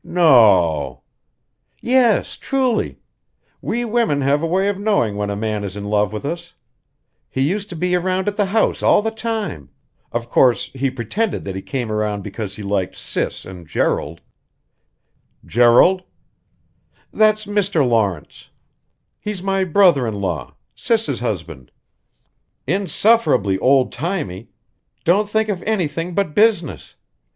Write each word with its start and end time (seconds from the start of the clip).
"No?" 0.03 1.03
"Yes, 1.79 2.35
truly! 2.35 2.97
We 3.61 3.85
women 3.85 4.21
have 4.21 4.41
a 4.41 4.47
way 4.47 4.67
of 4.67 4.79
knowing 4.79 5.15
when 5.15 5.29
a 5.29 5.35
man 5.35 5.63
is 5.63 5.77
in 5.77 5.85
love 5.85 6.11
with 6.11 6.25
us. 6.25 6.53
He 7.29 7.41
used 7.41 7.69
to 7.69 7.75
be 7.75 7.93
around 7.93 8.27
at 8.27 8.35
the 8.35 8.47
house 8.47 8.81
all 8.81 9.03
the 9.03 9.11
time. 9.11 9.69
Of 10.11 10.27
course, 10.27 10.71
he 10.73 10.89
pretended 10.89 11.43
that 11.43 11.55
he 11.55 11.61
came 11.61 11.91
around 11.91 12.23
because 12.23 12.55
he 12.55 12.63
liked 12.63 12.95
Sis 12.97 13.45
and 13.45 13.67
Gerald" 13.67 14.21
"Gerald?" 15.55 16.01
"That's 17.13 17.45
Mr. 17.45 17.87
Lawrence. 17.87 18.47
He's 19.19 19.43
my 19.43 19.63
brother 19.65 20.07
in 20.07 20.15
law 20.15 20.55
Sis's 20.73 21.19
husband. 21.19 21.69
Insufferably 22.65 23.59
old 23.59 23.91
timy. 23.91 24.49
Don't 25.03 25.29
think 25.29 25.47
of 25.47 25.61
anything 25.61 26.15
but 26.15 26.33
business. 26.33 26.95